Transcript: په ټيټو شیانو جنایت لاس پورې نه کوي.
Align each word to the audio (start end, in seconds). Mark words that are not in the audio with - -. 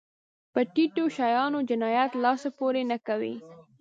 په 0.53 0.59
ټيټو 0.73 1.03
شیانو 1.15 1.59
جنایت 1.69 2.11
لاس 2.23 2.41
پورې 2.57 2.81
نه 2.91 2.97
کوي. 3.07 3.35